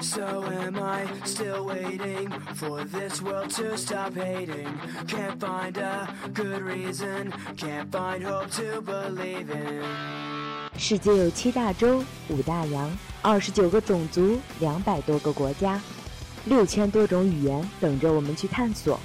[0.00, 4.68] So am I still waiting for this world to stop hating?
[5.06, 9.82] Can't find a good reason, can't find hope to believe in.
[10.78, 12.90] 世界有七大洲、五大洋、
[13.22, 15.80] 二十九个种族、两百多个国家、
[16.44, 18.98] 六千多种语言等着我们去探索。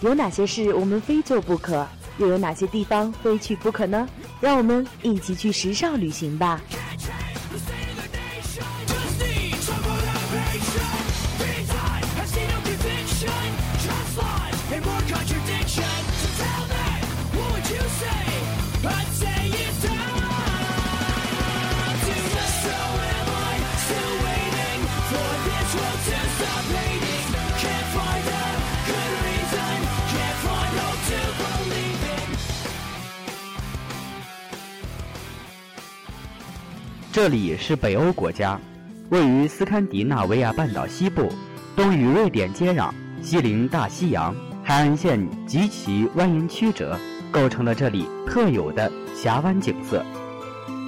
[0.00, 1.86] 有哪些事我们非做不可？
[2.18, 4.08] 又有哪些地方非去不可呢？
[4.40, 6.60] 让我们一起去时尚旅行吧！
[37.12, 38.58] 这里是北欧国家，
[39.10, 41.28] 位于斯堪的纳维亚半岛西部，
[41.76, 42.90] 东与瑞典接壤，
[43.20, 46.98] 西临大西洋，海岸线极其蜿蜒曲折，
[47.30, 50.02] 构成了这里特有的峡湾景色。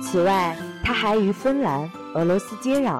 [0.02, 2.98] 此外，它还与芬兰、俄罗斯接壤，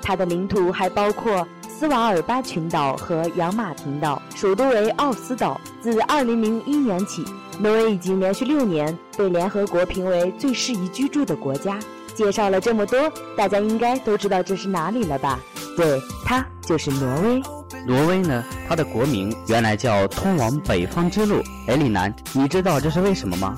[0.00, 5.60] 它的领土还包括斯瓦尔巴群岛和养马群岛，首都为奥斯岛。
[5.82, 7.22] 自2001年起，
[7.60, 11.78] 挪威已经连续六年被联合国评为最适宜居住的国家。
[12.14, 15.40] 介绍了这么多，大家应该都知道这是哪里了吧？
[15.76, 17.42] 对，它就是挪威。
[17.86, 21.42] 挪威呢，它的国名原来叫通往北方之路。
[21.66, 23.56] 哎，李楠，你知道这是为什么吗？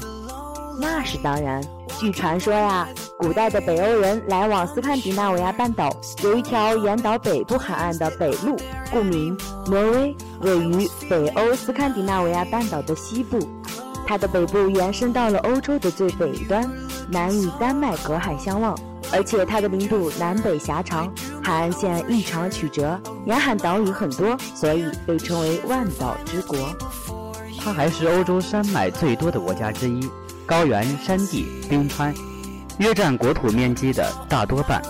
[0.81, 1.63] 那是当然。
[1.99, 2.89] 据传说呀，
[3.19, 5.95] 古代的北欧人来往斯堪的纳维亚半岛，
[6.25, 8.57] 有一条沿岛北部海岸的北路，
[8.91, 9.37] 故名。
[9.67, 13.39] 挪威位于北欧斯堪的纳维亚半岛的西部，
[14.07, 16.69] 它的北部延伸到了欧洲的最北端。
[17.11, 18.75] 南与丹麦隔海相望，
[19.13, 26.59] 而且它的领土南北狭长，海岸线异常曲折，沿海岛屿很多，所以被称为万岛之国。
[27.61, 30.09] 它还是欧洲山脉最多的国家之一，
[30.47, 32.14] 高原、山地、冰川
[32.79, 34.83] 约占国土面积的大多半。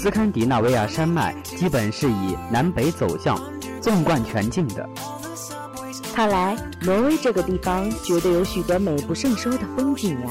[0.00, 3.40] 斯堪的纳维亚山脉基本是以南北走向，
[3.80, 4.88] 纵贯全境的。
[6.14, 10.30] 看来挪威这个地方绝对有许多美不胜收的风景呀。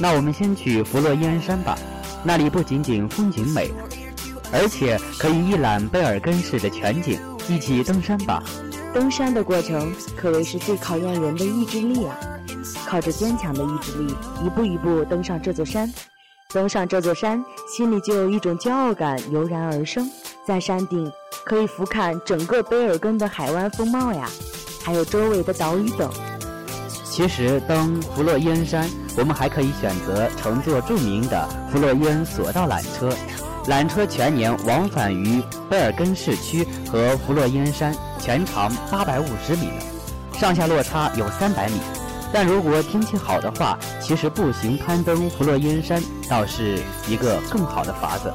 [0.00, 1.76] 那我们先去弗洛伊恩山吧，
[2.24, 3.70] 那里不仅仅风景美，
[4.50, 7.20] 而且可以一览贝尔根市的全景。
[7.46, 8.42] 一起登山吧。
[8.94, 12.16] 登山的过程可谓是最考验人的意志力啊！
[12.86, 15.92] 靠着坚强的意志力，一步一步登上这座山。
[16.54, 20.10] 登上这座山，心里就有一种骄傲感油然而生。
[20.46, 21.10] 在山顶
[21.44, 24.26] 可以俯瞰整个贝尔根的海湾风貌呀，
[24.84, 26.08] 还有周围的岛屿等。
[27.02, 28.88] 其实登弗洛伊恩山。
[29.16, 33.08] 我们还可以选择乘坐著名的弗洛伊恩索道缆车，
[33.68, 35.40] 缆车全年往返于
[35.70, 39.68] 贝尔根市区和弗洛伊恩山，全长八百五十米，
[40.32, 41.78] 上下落差有三百米。
[42.32, 48.32] 但如果天气好的话，其实步行攀登弗洛伊恩山倒是一个更好的法子。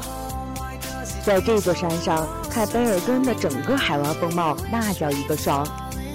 [1.26, 5.68] 在这座山上看贝尔根的整个海湾风貌，那叫一个爽。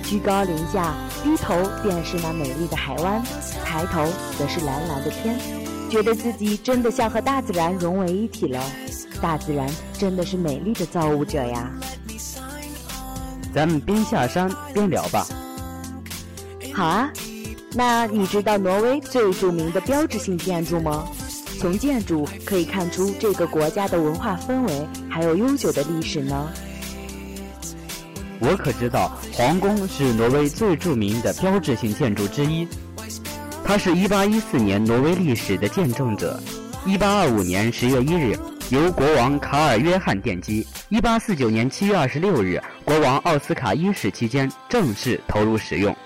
[0.06, 3.22] 居高临下，低头便是那美丽的海湾，
[3.64, 4.04] 抬头
[4.38, 5.38] 则是蓝蓝的天，
[5.90, 8.62] 觉得自己真的像和大自然融为一体了。
[9.20, 11.70] 大自然真的是美丽的造物者呀！
[13.54, 15.26] 咱们边下山边聊吧。
[16.74, 17.10] 好啊，
[17.72, 21.04] 那你知道挪威最著名的标志性建筑吗？
[21.58, 26.50] 从建筑可以看出这个国家的文化氛围，还有悠久的历史呢。
[28.46, 32.68] 我可知道，皇宫是挪威最著名的标志性建筑之一。
[33.64, 36.38] 它是一八一四年挪威历史的见证者。
[36.84, 38.38] 一八二五年十月一日，
[38.68, 40.66] 由国王卡尔约翰奠基。
[40.90, 45.96] 一八四九年七月二十六日，国王奥斯卡一世期间正式投入使用。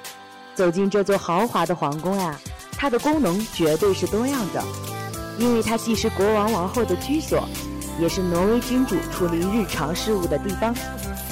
[0.55, 2.39] 走进这座豪华的皇宫呀，
[2.77, 4.63] 它的功能绝对是多样的，
[5.41, 7.49] 因为它既是国王王后的居所，
[8.01, 10.73] 也是挪威君主处理日常事务的地方。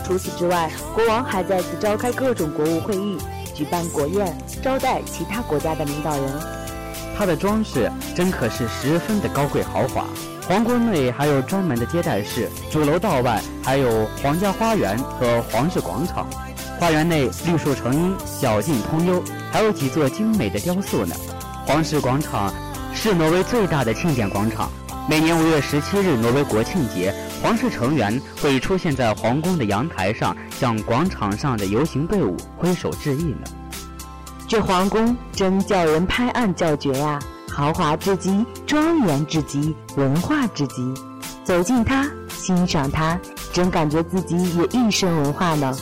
[0.07, 3.19] 除此之外，国王还在此召开各种国务会议，
[3.53, 6.33] 举办国宴，招待其他国家的领导人。
[7.19, 10.05] 它的装饰真可是十分的高贵豪华。
[10.47, 16.25] 皇宫内还有专门的接待室，主楼道外还有皇家花园和皇室广场。
[16.79, 19.21] 花园内绿树成荫，小径通幽，
[19.51, 21.17] 还有几座精美的雕塑呢。
[21.67, 22.55] 皇室广场
[22.95, 24.71] 是挪威最大的庆典广场。
[25.09, 27.13] 每年五月十七日，挪威国庆节。
[27.43, 33.47] 皇室成员会出现在皇宫的阳台上，向广场上的游行队伍挥手致意呢。
[34.49, 37.19] 这皇宫真叫人拍案叫绝呀，
[37.51, 40.95] 豪华至极，庄严至极，文化至极。
[41.45, 43.19] 走进它，欣赏它，
[43.53, 45.77] 真感觉自己也一身文化呢。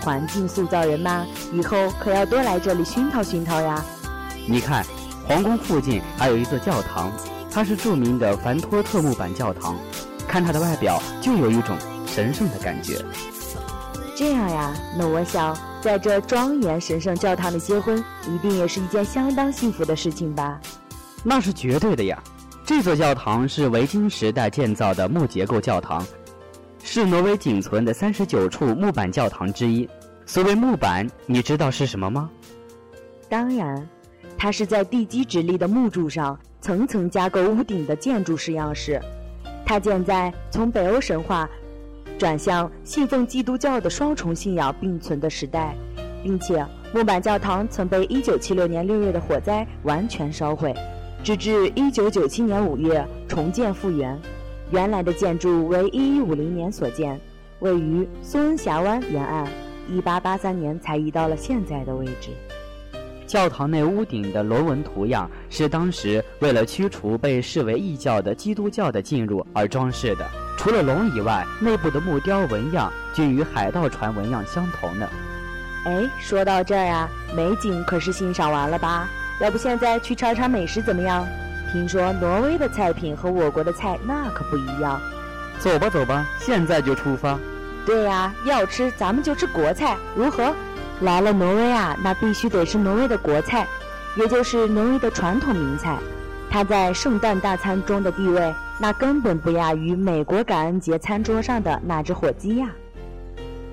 [0.00, 3.82] 环境塑造人嘛，以后可要多来这里熏陶熏陶呀。
[4.46, 4.84] 你看，
[5.26, 7.10] 皇宫附近还有一座教堂，
[7.50, 9.76] 它是著名的凡托特木板教堂，
[10.36, 11.74] 看它的外表就有一种
[12.06, 13.02] 神圣的感觉。
[14.14, 20.60] 这样呀，那我想在这庄严神圣教堂里结婚，一定也是一件相当幸福的事情吧？
[21.24, 22.22] 那是绝对的呀。
[22.66, 26.06] 这座教堂是维京时代建造的木结构教堂，
[26.84, 29.88] 是挪威仅存的三十九处木板教堂之一。
[30.26, 32.28] 所谓木板，你知道是什么吗？
[33.30, 33.88] 当然。
[34.36, 39.00] 它是在地基直立的木柱上层层加构屋顶的建筑式样式。
[39.66, 41.50] 它建在从北欧神话
[42.16, 45.74] 转向信奉基督教的双重信仰并存的时代，
[46.22, 46.64] 并且
[46.94, 50.72] 木板教堂曾被1976年6月的火灾完全烧毁，
[51.24, 54.16] 直至1997年5月重建复原。
[54.70, 57.20] 原来的建筑为1150年所建，
[57.58, 59.46] 位于苏恩峡湾沿岸
[59.90, 62.30] ，1883年才移到了现在的位置。
[63.36, 70.26] 教堂内屋顶的螺纹图样是当时为了驱除被视为异教的基督教的进入而装饰的。
[70.56, 75.06] 除了龙以外，内部的木雕纹样均与海盗船纹样相同呢。
[75.84, 77.06] 哎，说到这儿啊，
[77.36, 79.06] 美景可是欣赏完了吧？
[79.38, 81.22] 要不现在去尝尝美食怎么样？
[81.70, 84.98] 听说挪威的菜品和我国的菜那可不一样。
[85.58, 87.38] 走吧走吧，现在就出发。
[87.84, 90.54] 对呀，要吃咱们就吃国菜，如何？
[91.00, 93.66] 来了挪威啊，那必须得是挪威的国菜，
[94.16, 95.98] 也就是挪威的传统名菜。
[96.48, 102.68] 它在圣诞大餐中的地位，那根本不亚于美国感恩节餐桌上的那只火鸡呀。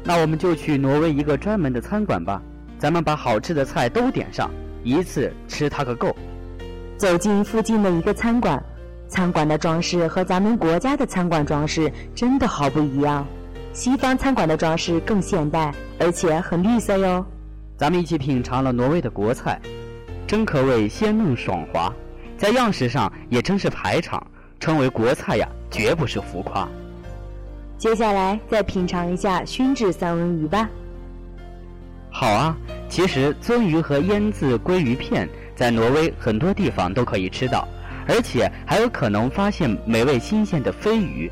[0.03, 2.41] 那我们就去挪威一个专门的餐馆吧，
[2.77, 4.51] 咱们把好吃的菜都点上，
[4.83, 6.13] 一次吃它个够。
[6.97, 8.61] 走进附近的一个餐馆，
[9.07, 13.25] 餐馆的装饰和咱们国家的餐馆装饰真的好不一样。
[13.73, 17.25] 西方餐馆的装饰更现代，而且很绿色哟。
[17.75, 19.59] 咱们一起品尝了挪威的国菜，
[20.27, 21.91] 真可谓鲜嫩爽滑，
[22.37, 24.25] 在样式上也真是排场，
[24.59, 26.69] 称为国菜呀，绝不是浮夸。
[27.79, 30.69] 接下来再品尝一下熏制三文鱼吧。
[32.11, 32.55] 好啊，
[32.87, 37.67] 其实鳟鱼和腌制鲑鱼片在挪威很多地方都可以吃到，
[38.07, 41.29] 而且还有可能发现美味新鲜的飞鱼。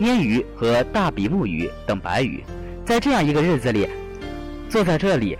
[0.00, 2.44] 鲶鱼和大比目鱼等白鱼，
[2.84, 3.88] 在这样一个日子里，
[4.68, 5.36] 坐在这里，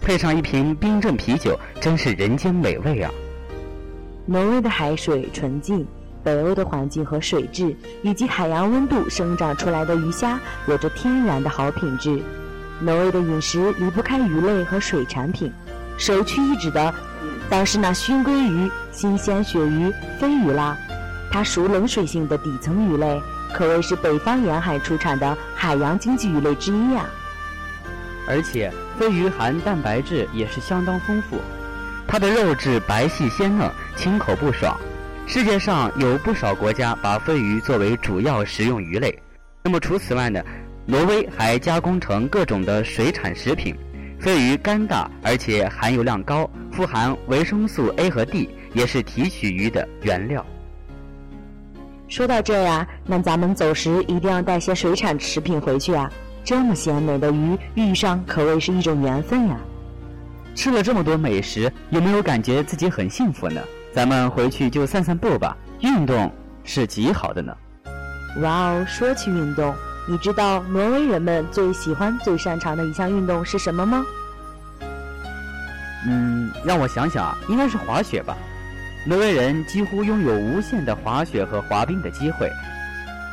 [0.00, 3.10] 配上一瓶冰镇啤酒，真是人间美味啊！
[4.26, 5.86] 挪威的海水纯净，
[6.22, 12.22] 北欧的环境和水质以及海洋温度生长出来的鱼虾有着天然的好品质。
[12.80, 15.50] 挪威的饮食离不开鱼类和水产品，
[15.96, 16.94] 首屈一指的
[17.48, 20.76] 当是那熏鲑鱼、新鲜鳕鱼、飞鱼啦。
[21.30, 23.18] 它属冷水性的底层鱼类。
[23.54, 27.06] 可谓是北方沿海出产的海洋经济鱼类之一呀。
[28.26, 31.40] 而且鲱鱼含蛋白质也是相当丰富，
[32.08, 34.76] 它的肉质白细鲜嫩，清口不爽。
[35.26, 39.16] 世界上有不少国家把鲱鱼作为主要食用鱼类。
[39.62, 40.42] 那么除此外呢？
[40.86, 43.74] 挪威还加工成各种的水产食品。
[44.20, 50.44] 鲱鱼肝大，而且含油量高，富含维生素 A 和 D，也是提取鱼的原料。
[52.06, 56.10] 说到这呀，那咱们走时一定要带些水产食品回去啊！
[56.44, 59.56] 这么鲜美的鱼遇上可谓是一种缘分呀。
[60.54, 63.60] 吃了这么多美食，有没有感觉自己很幸福呢？
[63.92, 66.30] 咱们回去就散散步吧，运动
[66.62, 67.56] 是极好的呢。
[68.42, 69.74] 哇哦，说起运动，
[70.06, 74.04] 你知道挪威人们最喜欢、最擅长的一项运动是什么吗？
[76.06, 78.36] 嗯，让我想想啊，应该是滑雪吧。
[79.06, 82.50] 挪威人几乎拥有无限的滑雪和滑冰的机会，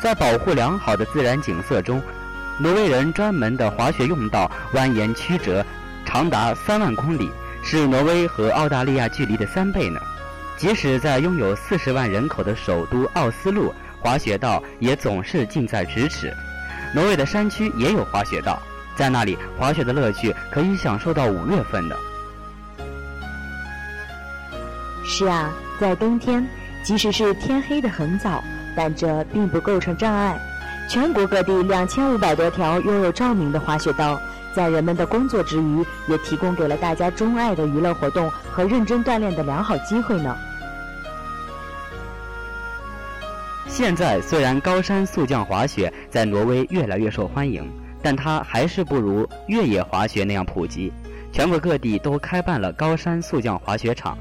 [0.02, 2.02] 在保护良好的自然景色中，
[2.60, 5.66] 挪威人专门的滑雪用道蜿蜒曲折，
[6.06, 7.32] 长达三万公里，
[7.64, 9.98] 是挪威和澳大利亚距离的三倍呢。
[10.58, 16.36] 即使在拥有四十万人口的首都奥斯陆，滑雪道也总是近在咫尺。
[16.94, 18.62] 挪威的山区也有滑雪道，
[18.98, 21.98] 在那里滑雪的乐趣可以享受到五月份的。
[25.14, 26.48] 是啊，在冬天，
[26.86, 28.42] 即使是天黑的很早，
[28.74, 30.40] 但这并不构成障碍。
[30.88, 34.18] 全国各地两千五百多条拥有照明的滑雪道，
[34.56, 40.34] 在人们的工作之余，也提供给了大家钟爱的娱乐活动和认真锻炼的良好机会呢。
[43.68, 47.70] 现在虽然高山速降滑雪在挪威越来越受欢迎，
[48.02, 50.90] 但它还是不如越野滑雪那样普及。
[51.34, 54.18] 全国各地都开办了高山速降滑雪场。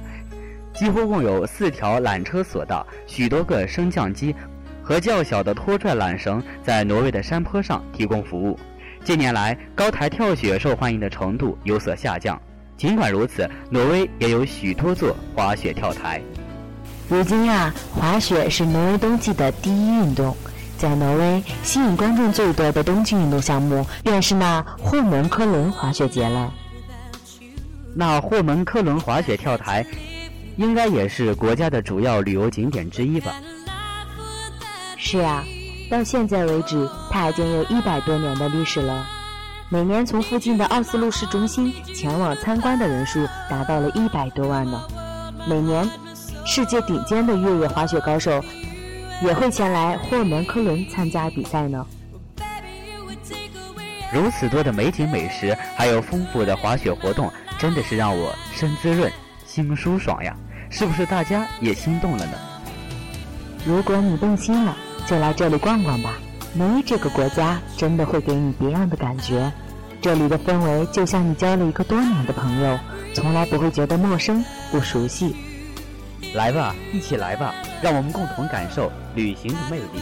[0.73, 4.35] 几乎共有四条缆车索道、许多个升降机
[4.83, 8.59] 和较小的拖拽缆绳在挪威的山坡上提供服务。
[9.05, 12.41] 近年来，高台跳雪受欢迎的程度有所下降。
[12.77, 16.21] 尽管如此，挪威也有许多座滑雪跳台。
[17.09, 20.35] 如今呀，滑雪是挪威冬季的第一运动。
[20.79, 26.51] 在挪威，吸引观众最多的冬季运动项目便是那霍门科伦滑雪节了。
[27.95, 29.85] 那霍门科伦滑雪跳台，
[30.61, 33.33] 应该也是国家的主要旅游景点之一吧？
[34.99, 35.43] 是啊，
[35.91, 39.07] 到现在为止，它已经有一百多年的历史了。
[39.71, 44.87] 每年从附近的奥斯陆市中心前往参观的人数达到了一百多万呢。
[45.49, 45.89] 每年，
[46.45, 48.45] 世界顶尖的越野滑雪高手。
[49.23, 51.87] 也会前来霍门科伦参加比赛呢。
[54.13, 59.13] 如此多的美景美食，还有丰富的滑雪活动，真的是让我身滋润、
[59.45, 60.35] 心舒爽呀！
[60.71, 62.33] 是不是大家也心动了呢？
[63.67, 66.15] 如果你动心了，就来这里逛逛吧。
[66.55, 69.53] 挪威这个国家真的会给你别样的感觉，
[70.01, 72.79] 这里的氛围就像你交了一个多年的朋友，
[73.15, 75.37] 从来不会觉得陌生、不熟悉。
[76.35, 80.01] 来吧，一起来吧，让我们共同感受旅行的魅力。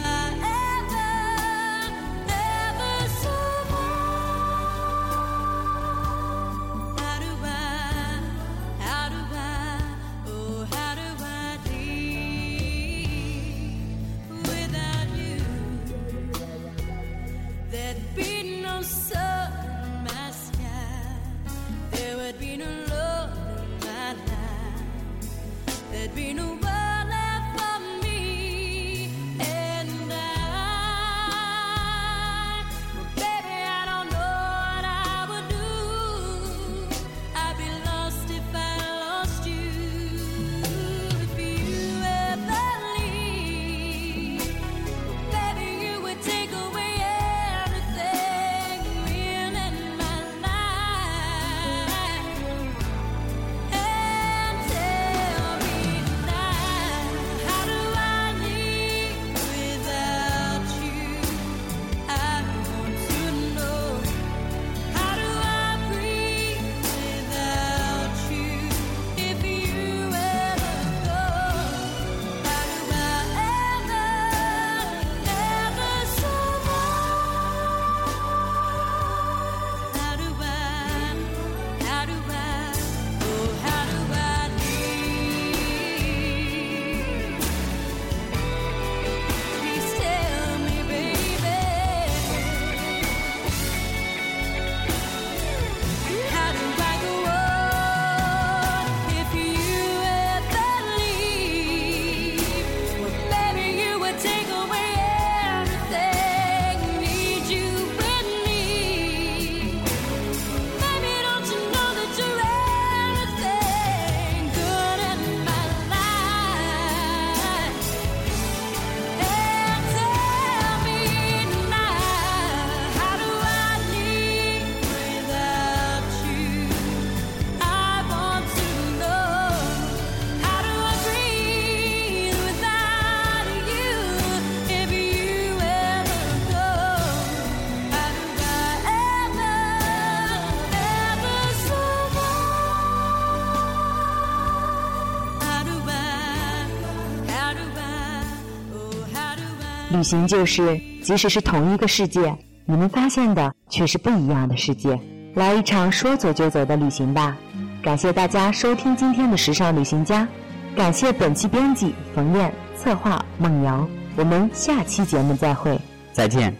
[149.99, 154.97] 旅行就是，即使是同一个世界，你们发现的却是不一样的世界。
[155.35, 157.37] 来一场说走就走的旅行吧！
[157.83, 160.25] 感谢大家收听今天的时尚旅行家，
[160.73, 163.85] 感谢本期编辑冯燕，策划梦瑶。
[164.15, 165.77] 我们下期节目再会，
[166.13, 166.55] 再见。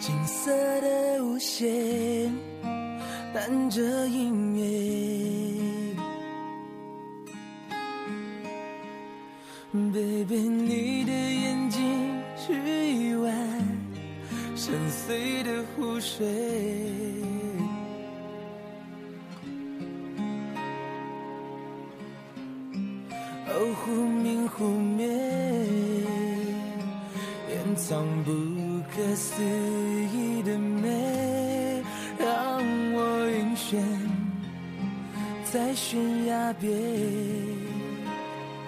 [0.00, 0.50] 金色
[0.80, 2.34] 的无限，
[3.32, 5.94] 伴着音乐
[9.72, 10.95] ，baby 你
[15.06, 15.36] 醉。
[15.44, 16.26] 的湖水，
[23.46, 25.06] 哦，忽明忽灭，
[27.50, 28.32] 掩藏不
[28.92, 31.82] 可思议的美，
[32.18, 32.58] 让
[32.92, 33.76] 我晕眩
[35.44, 36.72] 在悬崖边，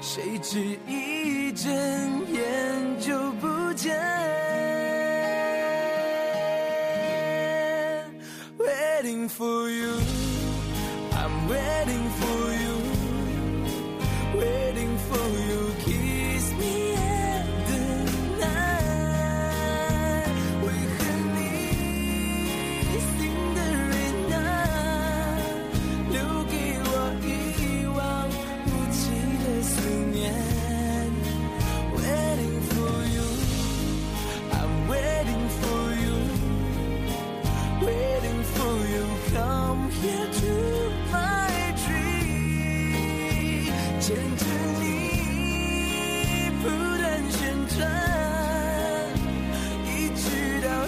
[0.00, 1.68] 谁知一睁
[2.32, 3.98] 眼就不见。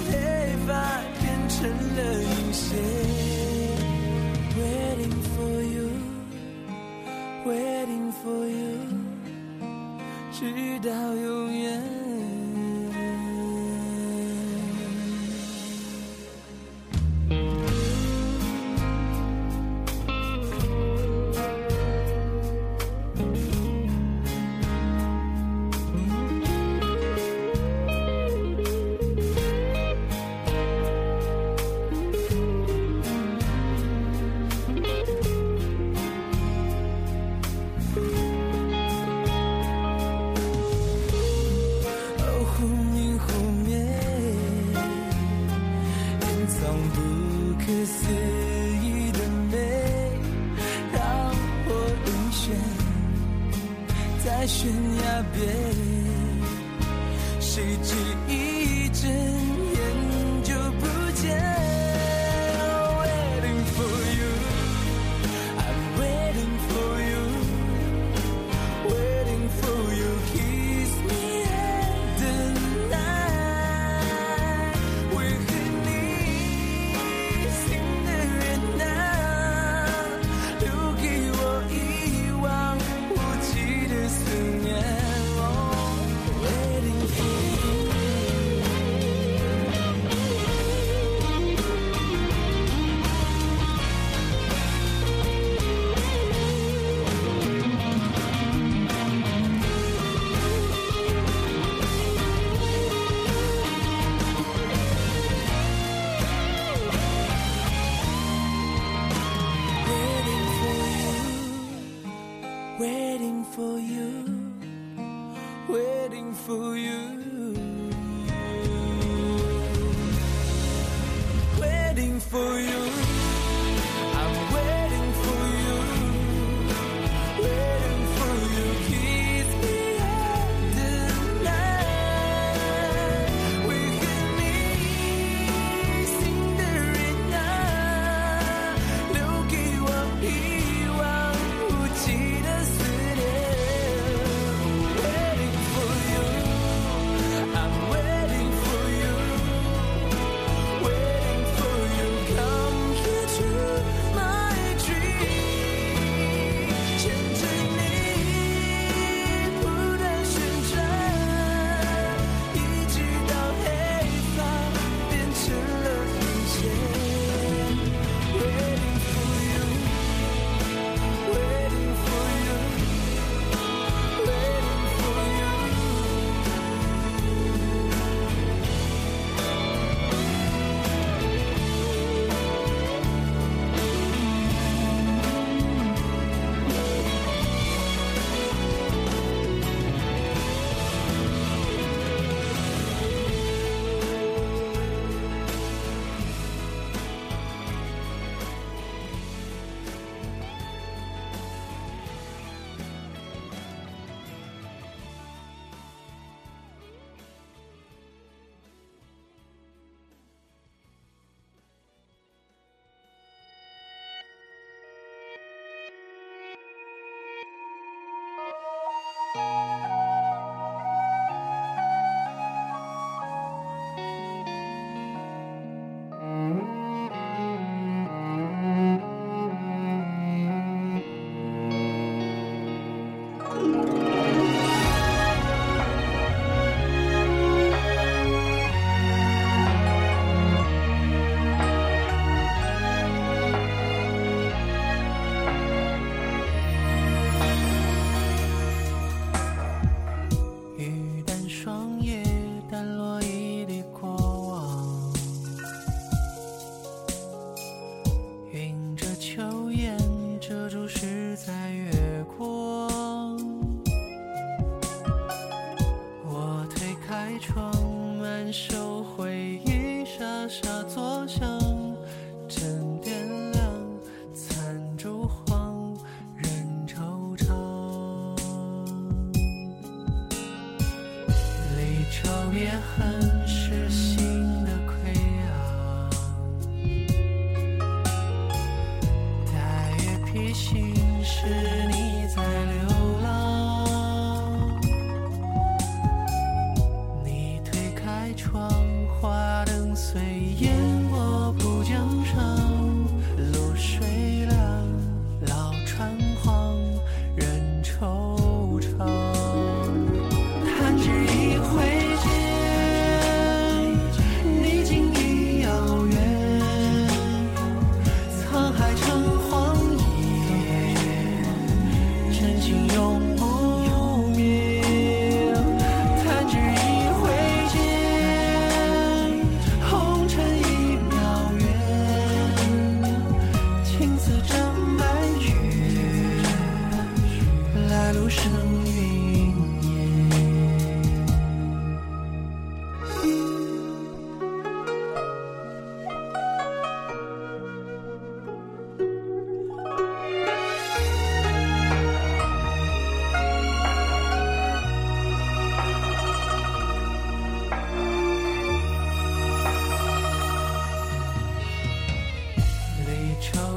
[0.08, 0.10] 黑
[0.66, 0.70] 发
[1.20, 1.58] 变成
[1.96, 2.68] 了银线
[4.56, 5.78] waiting for you
[7.44, 8.60] waiting for you
[10.32, 10.38] 直
[10.80, 12.09] 到永远
[54.40, 55.46] 在悬崖边
[57.40, 57.94] 谁知
[58.26, 59.06] 一切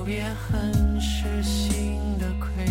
[0.05, 2.65] 别恨是心的亏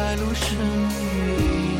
[0.00, 1.79] 白露生于。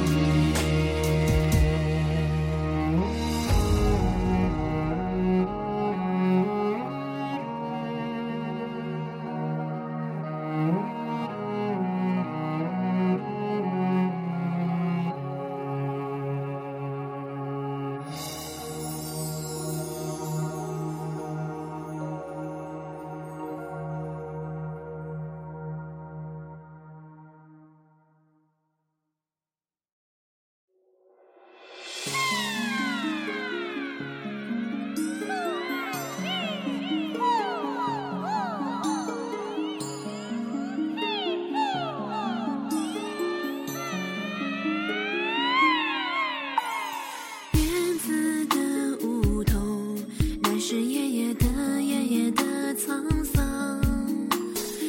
[52.91, 53.81] 沧桑，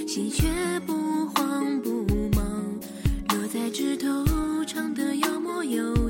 [0.08, 2.04] 喜鹊不慌不
[2.36, 2.44] 忙，
[3.30, 4.26] 落在枝头，
[4.66, 6.01] 唱得有模有。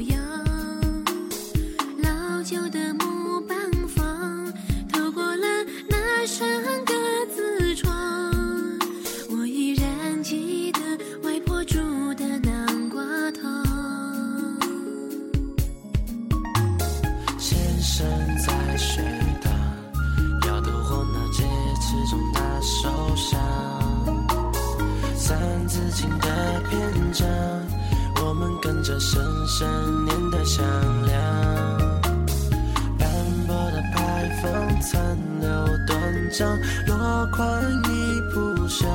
[36.88, 38.89] 落款已铺上。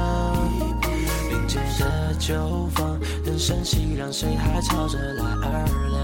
[1.31, 5.97] 临街的酒坊，人声熙攘，谁还吵着来二两？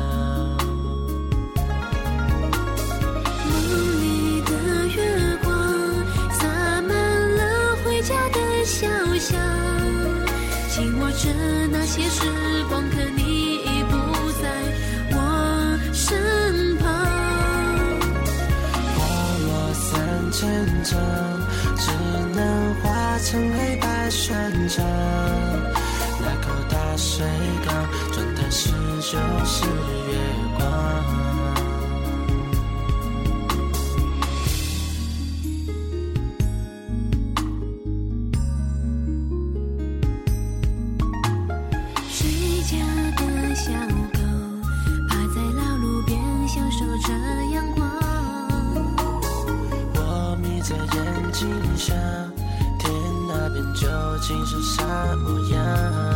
[3.49, 3.53] 梦
[4.01, 4.51] 里的
[4.89, 4.99] 月
[5.43, 5.51] 光，
[6.39, 6.43] 洒
[6.83, 6.91] 满
[7.37, 7.41] 了
[7.85, 8.87] 回家的小
[9.19, 9.39] 巷。
[10.69, 11.29] 紧握着
[11.71, 12.21] 那些时
[12.69, 13.93] 光，可你已不
[14.41, 14.45] 在
[15.11, 15.17] 我
[15.93, 16.83] 身旁。
[18.97, 18.99] 花
[19.47, 20.41] 落三千
[20.85, 21.32] 丈。
[24.33, 24.83] 很长，
[26.19, 27.27] 那口大水
[27.67, 29.67] 缸装的是就是
[30.09, 30.11] 月
[30.57, 30.61] 光。
[42.09, 42.73] 谁家
[43.17, 43.71] 的小
[44.13, 44.19] 狗
[45.11, 46.19] 趴在老路边，
[46.49, 47.13] 享受着
[47.53, 47.81] 阳光。
[49.95, 52.22] 我眯着眼睛想。
[54.23, 56.12] 竟是啥模样。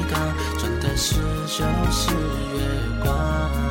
[0.00, 1.14] 一转头时
[1.46, 2.10] 就是
[2.56, 3.69] 月光。